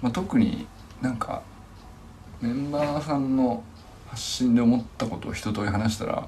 [0.00, 0.66] まあ、特に
[1.00, 1.42] なんか
[2.40, 3.62] メンバーさんの
[4.08, 6.26] 発信で思ったことを一通り話したら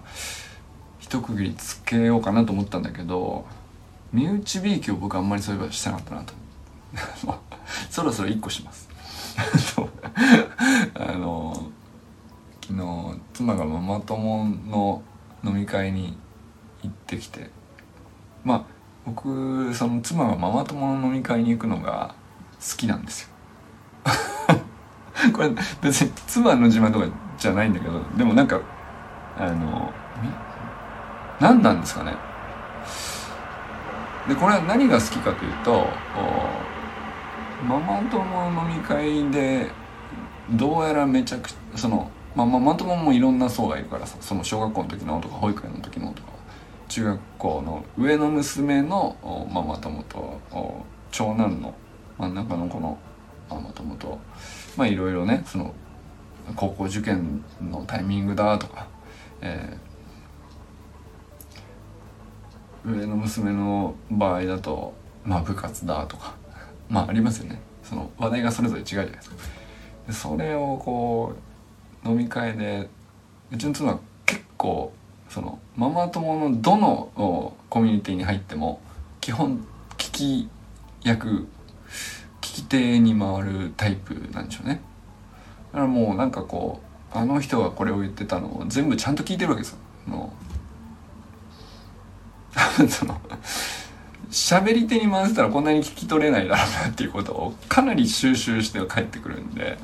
[1.01, 3.47] 一区切りつけようかなと思ったんだけど
[4.12, 6.35] 身内びいきを僕あんまりそういえばしてなかったなと。
[7.91, 8.91] そろそろ1個します。
[10.95, 11.71] あの
[12.61, 15.03] 昨日妻がママ友の
[15.45, 16.16] 飲み会に
[16.83, 17.51] 行ってきて
[18.45, 18.64] まあ
[19.05, 22.14] 僕その妻がママ友の飲み会に行くのが
[22.61, 23.29] 好きなんですよ。
[25.33, 28.61] これ別に妻の自慢とかじゃないんだけどでもなんか
[29.38, 29.92] あの
[31.40, 32.14] 何なんですかね。
[34.29, 35.88] でこれは何が好きかというと
[37.62, 39.70] ママ友飲み会で
[40.51, 46.33] どうやらめちゃくちゃその、まあ、ママ友もいろんな層がいるからさその小学校の時のとか保育園の時のとか
[46.88, 50.40] 中学校の上の娘のママ友と
[51.11, 51.75] 長男の
[52.18, 52.98] 真ん中の子の
[53.48, 54.18] ママ友と
[54.77, 55.72] まあいろいろねその
[56.57, 58.88] 高校受験のタイミングだとか、
[59.40, 64.92] えー、上の娘の場合だと
[65.25, 66.41] まあ部活だとか
[66.92, 67.61] まあありますよね。
[67.83, 69.37] その話題がそれぞれ違うじゃないですか。
[70.07, 71.35] でそれをこ
[72.05, 72.88] う飲み会で
[73.50, 74.92] うちの妻は結構
[75.28, 78.81] そのママ友のどのコミュニティに入っても
[79.22, 80.48] 基本聞き
[81.02, 81.48] 役
[82.42, 84.83] 聞き手に回るタイプなんでしょうね。
[85.72, 86.83] だからもうなんかこ
[87.14, 89.78] うあの人がこれを言ってたのを全部ちゃんと聞いてるわけですよ。
[92.88, 93.18] その
[94.31, 99.79] 喋り手に回せたらこんなに聞き取れないだろうなっていうことをかなり収集して帰ってくるんで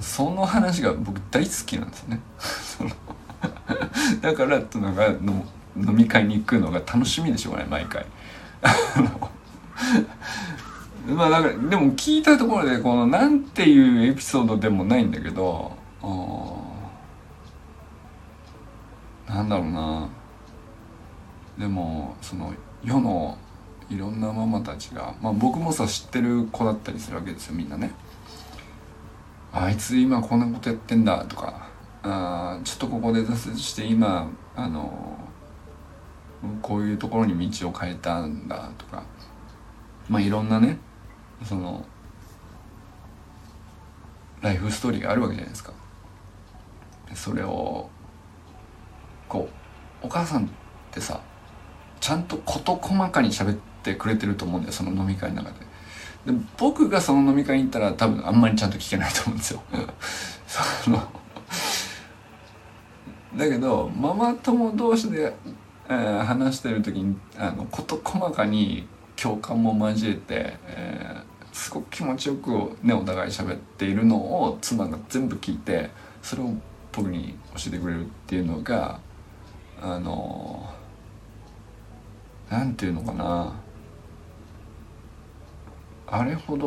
[0.00, 2.20] その話が僕大好きなんですね。
[4.20, 5.44] だからとのがの
[5.76, 8.06] 飲み会に行くのが楽しみでしょうがない毎回。
[11.08, 15.72] まあだからでも聞いたところでこのなんていうエピソードでもないんだけど
[19.26, 20.08] なんだろうな。
[21.56, 22.52] でもその
[22.84, 23.36] 世の
[23.90, 27.90] いろんなママたちが、まあ、僕もさ知ってる子だったりするわけですよみんなね。
[29.52, 31.68] あいつ今こんなことやってんだとか
[32.02, 35.18] あちょっとここで挫折して今あの
[36.60, 39.04] こういうところに道を変えたんだとか
[40.08, 40.78] まあいろんなね
[41.44, 41.84] その
[44.42, 45.72] ライフストーリーがあるわけじゃないですか。
[47.14, 47.88] それを
[49.28, 49.48] こ
[50.02, 50.48] うお母さんっ
[50.92, 51.20] てさ
[52.00, 55.68] ちゃんと事細かに喋ってくれてると思うんだよその飲み会の中で。
[56.32, 59.62] で僕がその飲み会に行ったら多分あんまりちゃんと聞けないと思うんですよ。
[60.84, 61.08] その
[63.36, 65.34] だけどママ友同士で、
[65.88, 68.86] えー、話してる時にあの事細かに
[69.16, 75.90] 共感も交えて、えー、すごく気持ちよくねお互い喋っているのを妻が全部聞いて
[76.22, 76.52] それを
[76.92, 78.98] 僕に教えてくれるっていうのが
[79.80, 80.74] あの
[82.50, 83.54] なんていうのかな。
[86.06, 86.66] あれほど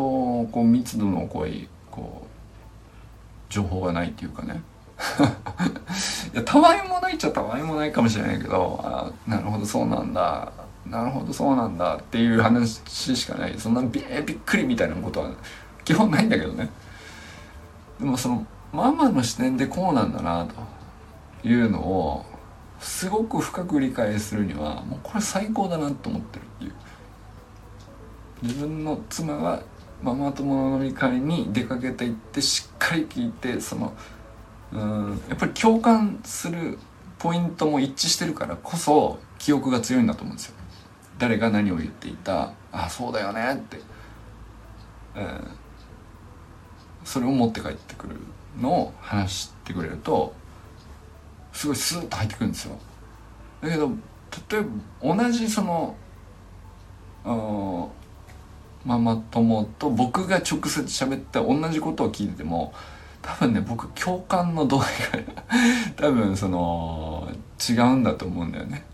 [0.52, 4.62] こう密度の濃いこう情報がないっていうかね。
[6.34, 10.52] いやたわいもないっちゃたわいもないかもしれないけどあなるほどそうなんだ。
[10.86, 11.96] なるほどそうなんだ。
[11.96, 12.82] っていう話
[13.16, 13.56] しかない。
[13.58, 15.32] そんなびびっくりみたいなことは
[15.84, 16.70] 基本ないんだけどね。
[18.00, 20.46] でもそのママの視点でこうなんだな
[21.44, 22.26] というのを
[22.82, 26.74] すごく深く理解するにはもうこれ最高だなと思ってるっていう。
[28.42, 29.62] 自分の妻が
[30.02, 33.94] ママ友の飲み会に出かけていってしっかり聞いてその
[34.74, 36.80] うんやっぱり共感する
[37.20, 40.56] ポイントも一致してるからこそ記憶が強いんだと思うんですよ。
[41.20, 43.78] 誰が何を言っていたあそうだよねって、
[45.16, 45.48] うん、
[47.04, 48.16] それを持って帰ってくる
[48.60, 50.34] のを話してくれると
[51.54, 52.78] すごいスーッと入ってくるんですよ。
[53.62, 53.92] だけど
[54.50, 54.62] 例え
[55.04, 55.96] ば同じその
[58.86, 62.74] ママ友と僕が直接喋って同じことを聞いてても
[63.22, 65.44] 多分ね僕共感の度合いが
[66.10, 67.30] 多分その
[67.70, 68.86] 違うんだと思うんだよね。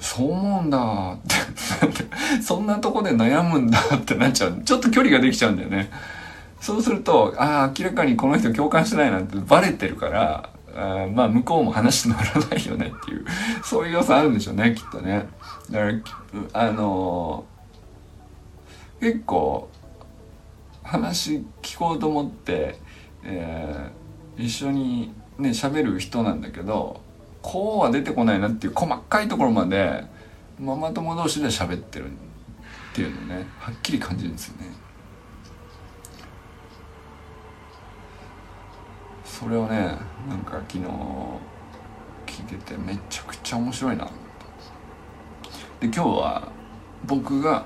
[0.00, 1.18] そう思うんだっ
[1.92, 2.04] て
[2.42, 4.62] そんなとこで悩むんだってなっちゃう。
[4.64, 5.90] ちょっと距離ができちゃうんだよね。
[6.64, 13.26] そうするとああ明らかにこの人共感してないなんてバレてるからあまあ向こうも話乗らないよねっていう
[13.62, 15.28] そういう良さあるんでしょうねきっとね
[15.70, 16.00] だから
[16.54, 19.68] あのー、結構
[20.82, 22.76] 話聞こうと思って、
[23.24, 27.02] えー、一緒にね喋る人なんだけど
[27.42, 30.02] こうは出てこないなっていう細かいところまで
[30.58, 32.08] ママ友同士で喋ってるっ
[32.94, 34.83] ていうのねはっきり感じるんですよね。
[39.34, 39.76] それをね
[40.28, 40.84] なんか昨日
[42.24, 44.04] 聞いててめちゃくちゃ面白いな
[45.80, 46.48] で今日は
[47.04, 47.64] 僕が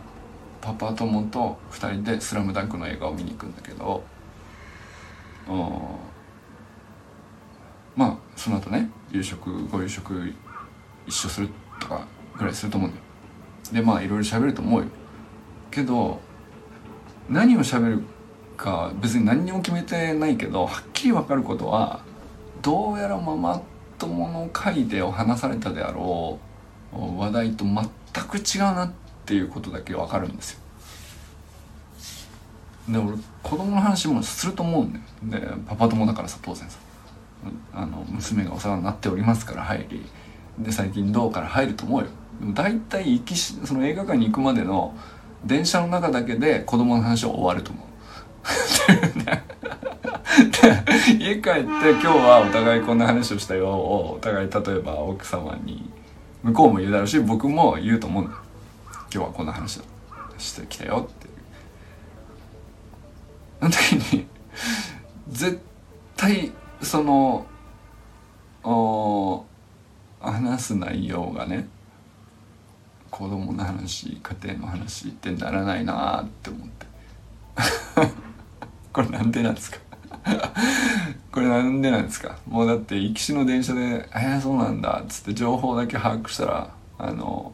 [0.63, 4.03] パパ友と2人で「スラムダンクの映画を見に行くんだけど
[7.95, 10.35] まあその後ね夕食ご夕食
[11.07, 12.07] 一緒するとか
[12.39, 13.05] ぐらいすると思うんだよ。
[13.73, 14.87] でまあいろいろ喋ると思うよ。
[15.71, 16.19] けど
[17.29, 18.03] 何を喋る
[18.59, 22.03] か別に何にも決めてないけどはっきり分かることは
[22.61, 23.63] どうやらママ
[23.99, 26.39] 友の会でお話されたであろ
[26.93, 27.75] う話題と全
[28.25, 28.93] く違うなっ
[29.25, 30.61] ていうことだけ分かるんですよ。
[32.89, 35.47] で俺子供の話もすると思うんだよ。
[35.47, 36.79] でパパ友だからさ当然さ。
[37.73, 40.05] あの娘がお世話になっておりますから入り。
[40.59, 42.09] で最近どうから入ると思うよ。
[42.41, 44.95] でも大体行きしその映画館に行くまでの
[45.45, 47.85] 電車の中だけで子供の話は終わると思う。
[51.19, 53.69] 家帰って今日はお互いこんな話をしたよ。
[53.69, 55.91] をお互い例えば奥様に
[56.43, 58.25] 向こうも言うだろうし僕も言うと思う。
[58.25, 59.83] んだ今日はこんな話を
[60.39, 61.29] してきたよって。
[63.61, 64.27] あの時に
[65.29, 65.61] 絶
[66.17, 67.47] 対その
[68.63, 69.45] お
[70.21, 71.69] 話す内容がね
[73.11, 76.87] 子供の話家庭の話ってならないなって思って。
[78.99, 79.79] これなんでなんですか？
[81.31, 82.37] これなんでなんですか？
[82.49, 87.53] もうだって行きしの電車で「えー、そうなんだ」っつって情報だけ把握したらあの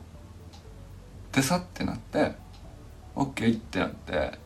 [1.32, 2.34] でさってなって
[3.14, 4.38] 「OK」ってなって、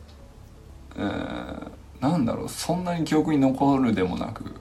[0.97, 1.69] えー、
[2.01, 4.53] なんだろうそんなに記憶に残るでもなく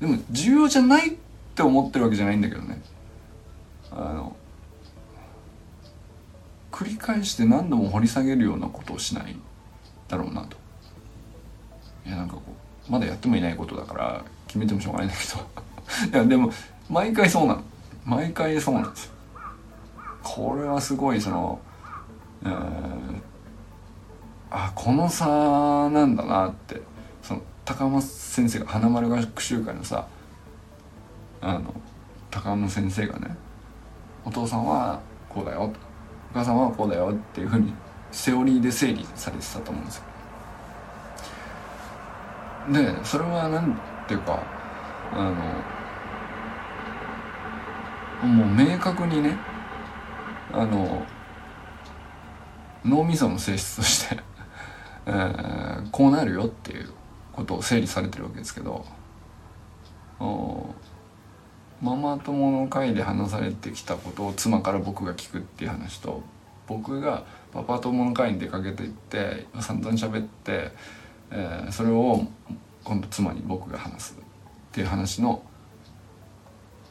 [0.00, 1.16] でも重要じゃないっ
[1.54, 2.80] て思ってるわけじゃないんだけどね。
[3.92, 4.34] あの
[6.72, 9.36] 繰り返して何度も掘り下げるようなことをしない
[10.08, 10.56] だろうなと。
[12.06, 12.42] いやなんかこ
[12.88, 16.16] うまだやってもいないことだから決めてもしょうがないんだけど。
[16.18, 16.50] いやでも
[16.88, 17.62] 毎回そうなの。
[18.04, 19.12] 毎回そうなんですよ。
[20.22, 21.58] これはすごいその、
[22.44, 23.20] えー、
[24.50, 25.26] あこの差
[25.90, 26.80] なんだなって。
[27.22, 30.06] その高松先生が花丸学習会のさ
[31.40, 31.74] あの
[32.30, 33.36] 高山先生がね
[34.24, 35.72] お父さんはこうだよ。
[36.30, 37.72] お母さんはこうだよっていうふうに
[38.12, 40.04] セオリーで整理されてたと思うんですよ。
[42.72, 44.42] でそれは何ていうか
[45.12, 45.16] あ
[48.22, 49.36] のもう明確にね
[50.52, 51.04] あの
[52.84, 54.18] 脳みその性質として
[55.06, 56.90] えー、こうなるよっていう
[57.32, 58.84] ことを整理されてるわけですけど
[61.80, 66.22] ママ友の会で話されてきたことを妻から僕が聞くっていう話と
[66.66, 70.72] 僕がパパ友の会に出かけていって散々喋って、
[71.30, 72.26] えー、それを
[72.84, 74.24] 今度妻に僕が話すっ
[74.72, 75.42] ていう話の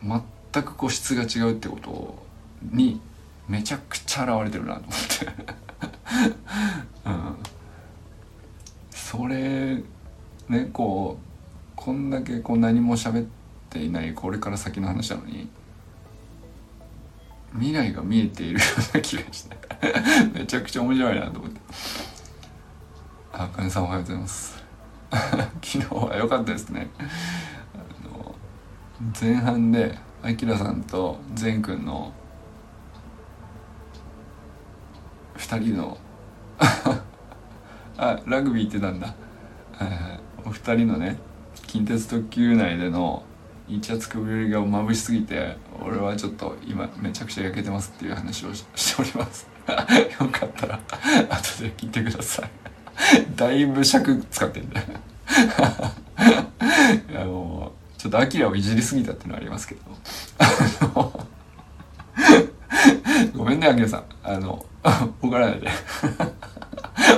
[0.01, 2.23] 全く個質が違うってこと
[2.71, 2.99] に
[3.47, 5.55] めちゃくちゃ現れてるなと思って。
[7.05, 7.37] うん、
[8.89, 9.81] それ
[10.49, 11.25] ねこう
[11.75, 13.27] こんだけこう何も喋っ
[13.69, 15.47] ていないこれから先の話なのに
[17.53, 19.55] 未来が見えているような気がして。
[20.33, 21.61] めちゃくちゃ面白いなと思って。
[23.37, 24.63] あかねさんおはようございます。
[25.11, 26.89] 昨日は良かったですね。
[27.73, 28.33] あの
[29.19, 32.13] 前半であきらさんと善くんの
[35.35, 35.97] 2人の
[37.97, 39.13] あラグビー行ってたんだ、
[39.81, 41.17] え、お二人のね
[41.67, 43.23] 近鉄特急内での
[43.67, 48.63] イチャつくぶりが眩しすぎて俺はちょっと今めちゃくちゃ焼けてますっていう話をし
[48.95, 49.45] ております。
[49.67, 50.79] よかったら
[51.29, 52.74] 後で聞いてください。
[53.35, 54.81] だいぶ尺使ってんだ。
[54.81, 54.87] よ
[57.09, 59.81] いやもうちょっとアキラをいじりすぎたっていうのはありますけど。
[63.35, 64.03] ごめんねアキラさん。
[64.23, 64.65] あの
[65.21, 65.69] 怒らないで。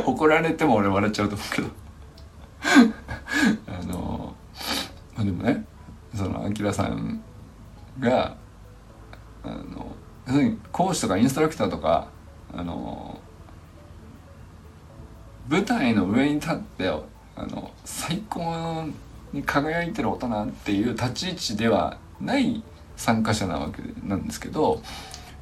[0.06, 1.68] 怒られても俺笑っちゃうと思うけど。
[3.68, 4.34] あの
[5.16, 5.66] まあでもね
[6.16, 7.22] そのアキラさん
[8.00, 8.36] が
[9.44, 9.96] あの
[10.28, 12.08] 要するに講師とかインストラクターとか
[12.54, 13.20] あの
[15.50, 18.86] 舞台の上に立ってあの最高
[19.32, 22.64] に輝いてる大人っていう立ち位置ではない
[22.96, 24.82] 参加者なわけなんですけど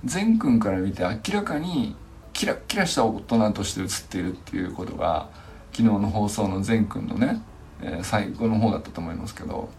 [0.03, 1.95] 善くんから見て明らかに
[2.33, 5.29] キラッキラした大人として映っているっていうことが
[5.71, 7.41] 昨日の放送の善くんのね、
[7.81, 9.69] えー、最後の方だったと思いますけど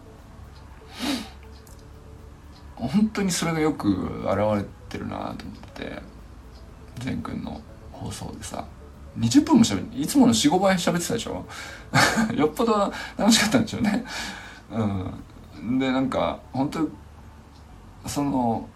[2.74, 6.02] 本当にそれがよく現れてるなと思って
[6.98, 7.60] 善くんの
[7.92, 8.66] 放送でさ。
[9.18, 11.44] 20分もしゃべいつもの45倍喋ってたでしょ？
[12.34, 14.04] よっぽど楽しかったんでしょうね。
[15.60, 15.78] うん。
[15.78, 16.88] でなんか本当
[18.08, 18.68] その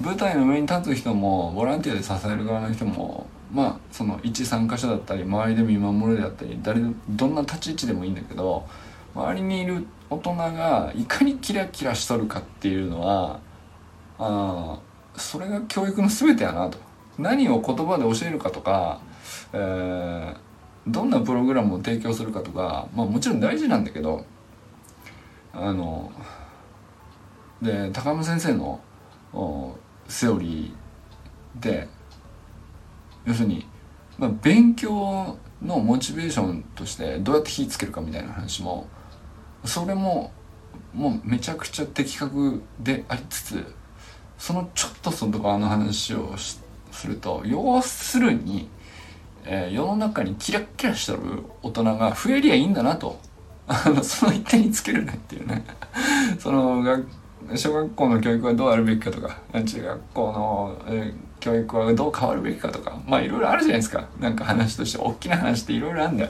[0.00, 8.66] 舞台の上に立つ人もボランティアで支える側の人もまあその一参加者だったり周りで見守るであったり誰どんな立ち位置でもいいんだけど
[9.14, 13.40] 周りにいる大人がいかにキラキラしとるかっていうのは
[14.18, 14.78] あ
[15.16, 16.78] それが教育の全てやなと。
[17.18, 19.00] 何を言葉で教えるかとか、
[19.52, 20.36] えー、
[20.86, 24.24] どんなプログラムを提供するかとか、まあ、もちろん大事なんだけど
[25.52, 26.10] あの
[27.60, 28.80] で高山先生の
[30.08, 31.88] セオリーで
[33.24, 33.66] 要するに、
[34.18, 38.88] まあ、勉強のモチベーションとしてどうやって火つけるかみたいな話も
[39.64, 40.32] それも
[40.92, 43.74] もうめちゃくちゃ的確でありつつ
[44.38, 48.68] そのちょっと外側の話をすると要するに、
[49.44, 51.18] えー、世の中にキラッキラしてる
[51.62, 53.18] 大人が増えりゃいいんだなと。
[54.02, 55.64] その一点につけるねっていうね。
[56.38, 57.06] その学
[57.54, 64.04] 小学校の教育はどうあるべきかとか中学校の、え教育はどう変わるべきかとかまあいろいろあるじゃないですか。
[64.20, 66.24] なんか話として大きな話っていろいろあるんだ。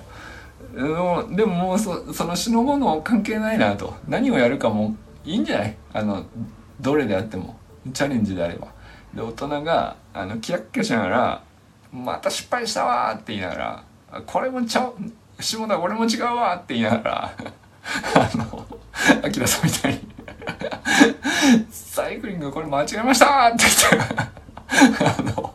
[0.75, 3.95] よでももうそその死のもの関係ないなと。
[4.09, 5.77] 何をやるかもいいんじゃない？
[5.93, 6.25] あの
[6.81, 7.57] どれであっても。
[7.93, 8.69] チャレンジであれば。
[9.15, 11.43] で大人があのキラッキラしながら
[11.93, 14.95] 「また失敗したわ」って言いながら「これもちゃう
[15.43, 17.33] 下田俺も違うわ」って言いながら
[18.15, 18.67] あの
[19.25, 20.09] アキラさんみたいに
[21.71, 25.55] サイクリングこれ間違えましたって言ってあの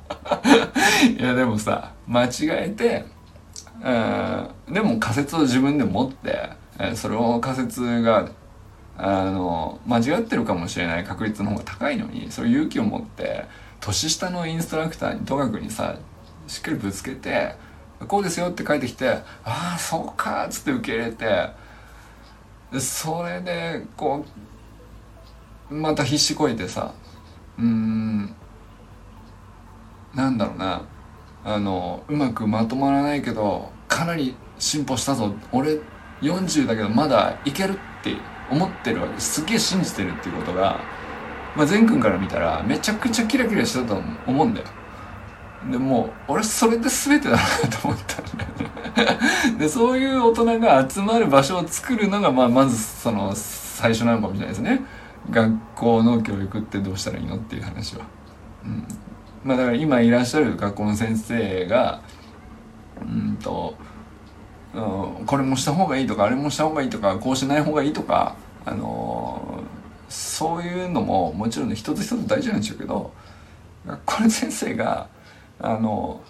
[1.17, 3.05] いやでもさ間違えて
[3.83, 6.49] うんでも仮説を自分で持って
[6.95, 8.29] それを仮説が
[8.97, 13.45] あの間違ってるかもしれない確率の方が高いのにそういう勇気を持って
[13.79, 15.95] 年下のインストラクターにとかくにさ
[16.47, 17.55] しっかりぶつけて
[18.07, 19.09] こうですよって書いてきて
[19.43, 24.25] ああそうかっつって受け入れてそれでこ
[25.71, 26.93] うまた必死こいてさ
[27.57, 28.35] うん
[30.13, 30.81] なんだろうな
[31.43, 35.33] あのうまくまとまらないけどかなり進歩したぞ。
[35.51, 35.79] 俺
[36.21, 38.15] 40だけどまだいけるって
[38.49, 39.19] 思ってるわけ。
[39.19, 40.79] すげえ信じてるっていうことが、
[41.55, 44.67] まあ、善くんから見たらめちゃくちゃキラキラしてたと思うんだよ。
[45.71, 47.41] でも俺それで全てだな
[47.81, 48.27] と思ったん
[49.57, 54.81] でそういう大人が集まる場所を作るのが、まあ、まずその最初なのかもしれないですね。
[55.29, 58.05] 学校の教育ってどうしたらいいのっていう話は。
[58.65, 58.87] うん。
[59.43, 62.01] まあだから今いらっしゃる学校の先生が
[63.01, 63.75] うんと、
[64.73, 73.13] うん、これもした方がいいとかあれもした方がいいとかこうしない方がいいとかあのー、そういうのももちろん一つ一つ大事なんでしょうけど
[73.85, 75.07] 学校の先生が
[75.59, 76.21] あの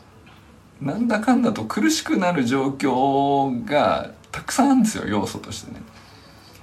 [0.82, 5.82] なんだかんだと苦しくなる状況がたくさんあるんですよ要素としてね。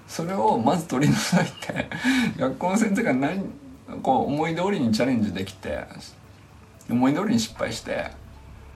[0.07, 1.89] それをまず取り除いて
[2.39, 3.45] 学校の先生が何
[4.03, 5.85] こう思い通りにチャレンジできて
[6.89, 8.13] 思い通りに失敗して、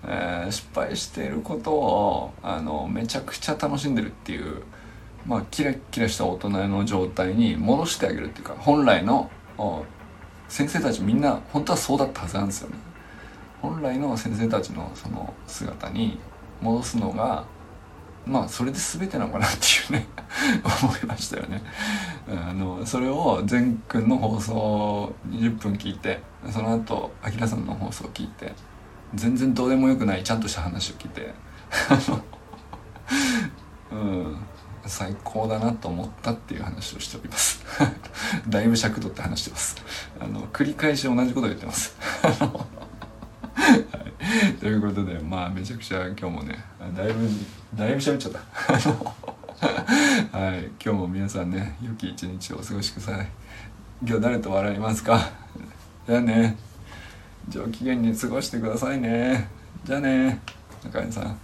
[0.04, 4.64] えー、失敗していることをあのめちゃくちゃ楽しんでるっていう
[5.26, 9.30] まあキラキラした大人の状態に戻してあげるっていうか本来の
[10.48, 12.76] 先生たちみんな本当はそうだったはずなんですよね
[13.60, 16.18] 本来の先生たちのその姿に
[16.60, 17.44] 戻すのが
[18.26, 20.06] まあそれで全てなのかなっていうね
[20.82, 21.62] 思いましたよね。
[22.28, 28.52] あのそれを善くんの放送20分聞いてその後あきらさんの放送聞いて
[29.14, 31.32] 全然どうでもよくないちゃんとした話を聞いて
[33.90, 34.36] うん
[34.86, 37.64] 最高だなと思ったっていう話をしております。
[38.48, 39.76] だいぶ尺取って話してます。
[40.20, 41.96] あの繰り返し同じこと言ってます。
[42.22, 42.34] はい、
[44.60, 46.64] ということでまあめちゃくちゃ今日もね
[46.96, 47.28] だいぶ
[47.74, 48.38] だいぶ喋っちゃった。
[50.38, 53.28] はい今日も皆さんね良き一日をお過ごしください。
[54.04, 55.30] 今日誰と笑いますか？
[56.06, 56.56] じゃあね。
[57.48, 59.48] 上機嫌に過ごしてくださいね。
[59.84, 60.40] じゃあね。
[60.84, 61.38] 中根さん。